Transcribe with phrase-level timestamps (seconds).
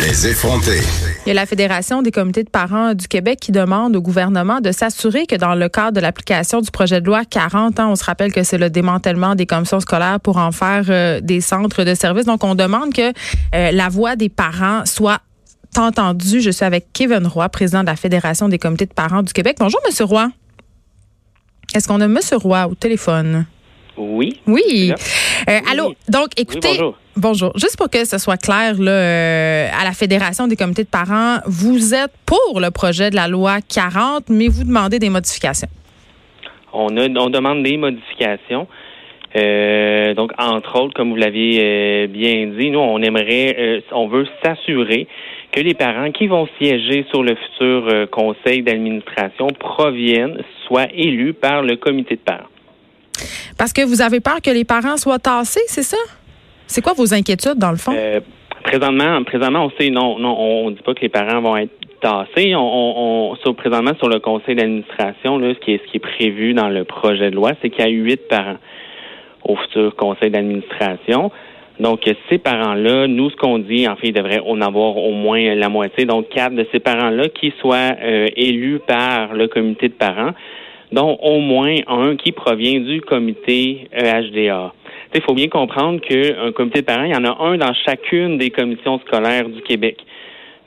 [0.00, 0.80] Les effrontés.
[1.26, 4.60] Il y a la Fédération des comités de parents du Québec qui demande au gouvernement
[4.60, 7.96] de s'assurer que dans le cadre de l'application du projet de loi 40 ans, on
[7.96, 11.84] se rappelle que c'est le démantèlement des commissions scolaires pour en faire euh, des centres
[11.84, 12.24] de services.
[12.24, 13.12] Donc, on demande que
[13.54, 15.20] euh, la voix des parents soit
[15.76, 16.40] entendue.
[16.40, 19.58] Je suis avec Kevin Roy, président de la Fédération des comités de parents du Québec.
[19.60, 20.30] Bonjour, Monsieur Roy.
[21.74, 23.44] Est-ce qu'on a Monsieur Roy au téléphone?
[23.98, 24.40] Oui.
[24.46, 24.94] Oui.
[25.50, 25.94] Euh, allô?
[26.08, 26.68] Donc, écoutez.
[26.68, 26.96] bonjour.
[27.16, 27.52] Bonjour.
[27.56, 31.40] Juste pour que ce soit clair, là, euh, à la Fédération des comités de parents,
[31.44, 35.68] vous êtes pour le projet de la loi 40, mais vous demandez des modifications.
[36.72, 38.66] On, a, on demande des modifications.
[39.36, 44.26] Euh, donc, entre autres, comme vous l'aviez euh, bien dit, nous, on aimerait, on veut
[44.42, 45.06] s'assurer
[45.52, 51.60] que les parents qui vont siéger sur le futur conseil d'administration proviennent, soient élus par
[51.60, 52.48] le comité de parents.
[53.58, 55.98] Parce que vous avez peur que les parents soient tassés, c'est ça?
[56.72, 57.92] C'est quoi vos inquiétudes, dans le fond?
[57.94, 58.20] Euh,
[58.64, 61.70] présentement, présentement, on sait, non, non, on ne dit pas que les parents vont être
[62.00, 62.54] tassés.
[62.56, 66.84] On, présentement, sur le conseil d'administration, ce qui est, ce qui est prévu dans le
[66.84, 68.56] projet de loi, c'est qu'il y a huit parents
[69.44, 71.30] au futur conseil d'administration.
[71.78, 75.54] Donc, ces parents-là, nous, ce qu'on dit, en fait, il devrait en avoir au moins
[75.54, 79.94] la moitié, donc quatre de ces parents-là qui soient euh, élus par le comité de
[79.94, 80.30] parents,
[80.90, 84.72] dont au moins un qui provient du comité E HDA.
[85.14, 88.38] Il faut bien comprendre qu'un comité de parents, il y en a un dans chacune
[88.38, 89.98] des commissions scolaires du Québec.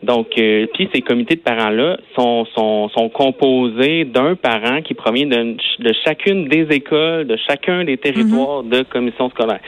[0.04, 5.26] Donc, euh, puis ces comités de parents-là sont, sont, sont composés d'un parent qui provient
[5.26, 9.62] de, de, chacune des écoles, de chacun des territoires de commissions scolaires.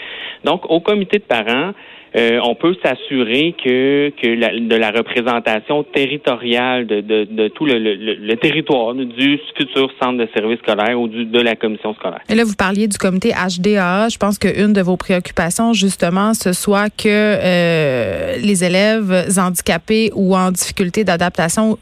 [0.44, 1.72] Donc, au comité de parents,
[2.16, 8.94] euh, on peut s'assurer que, que de la représentation territoriale de, de, tout le, territoire
[8.94, 12.22] du futur centre de service scolaire ou du, de la commission scolaire.
[12.30, 14.10] Et là, vous parliez du comité HDA.
[14.10, 20.36] Je pense qu'une de vos préoccupations, justement, ce soit que euh, les élèves handicapés ou
[20.36, 21.78] en difficulté d'adaptation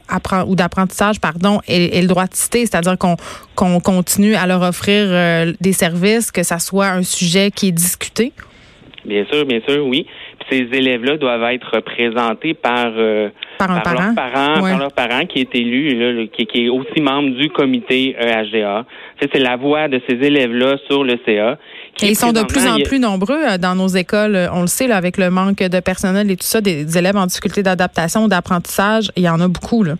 [0.46, 3.16] ou d'apprentissage, pardon, aient, le droit de citer, c'est-à-dire qu'on
[3.54, 7.72] qu'on continue à leur offrir euh, des services, que ça soit un sujet qui est
[7.72, 8.32] discuté.
[9.06, 10.06] Bien sûr, bien sûr, oui.
[10.40, 13.28] Puis ces élèves-là doivent être représentés par, euh,
[13.58, 14.04] par, un par parent.
[14.06, 14.70] leur parent, Ouais.
[14.70, 18.84] par leur parent qui est élu, là, qui, qui est aussi membre du comité EHDA.
[19.20, 21.58] C'est la voix de ces élèves-là sur le CA.
[22.02, 24.34] Et ils sont de plus en plus nombreux euh, dans nos écoles.
[24.36, 26.98] Euh, On le sait, là, avec le manque de personnel et tout ça, des, des
[26.98, 29.82] élèves en difficulté d'adaptation ou d'apprentissage, il y en a beaucoup.
[29.82, 29.94] Là.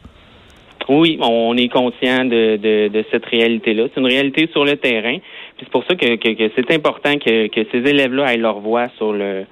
[0.88, 3.84] Oui, on est conscient de, de, de cette réalité-là.
[3.92, 5.16] C'est une réalité sur le terrain.
[5.56, 8.60] Puis c'est pour ça que, que, que c'est important que, que ces élèves-là aient leur
[8.60, 9.44] voix sur le,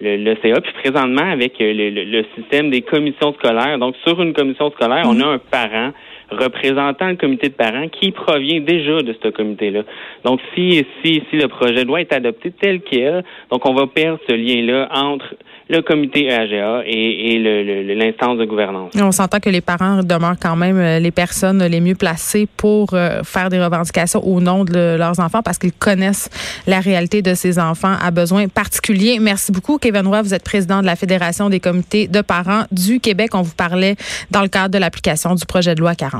[0.00, 0.60] le, le CA.
[0.60, 5.04] Puis présentement, avec le, le, le système des commissions scolaires, donc sur une commission scolaire,
[5.06, 5.92] on a un parent
[6.30, 9.82] représentant le comité de parents qui provient déjà de ce comité-là.
[10.24, 13.86] Donc, si, si, si le projet de loi est adopté tel quel, donc on va
[13.86, 15.34] perdre ce lien-là entre
[15.70, 18.92] le comité EAGA et, et l'instance de gouvernance.
[18.96, 22.92] On s'entend que les parents demeurent quand même euh, les personnes les mieux placées pour
[22.92, 26.28] euh, faire des revendications au nom de leurs enfants parce qu'ils connaissent
[26.66, 29.18] la réalité de ces enfants à besoins particuliers.
[29.20, 30.22] Merci beaucoup, Kevin Roy.
[30.22, 33.30] Vous êtes président de la Fédération des comités de parents du Québec.
[33.34, 33.94] On vous parlait
[34.30, 36.19] dans le cadre de l'application du projet de loi 40.